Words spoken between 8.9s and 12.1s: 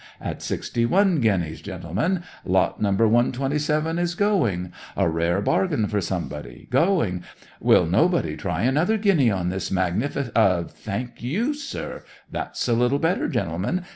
guinea on this magnifi Thank you, sir!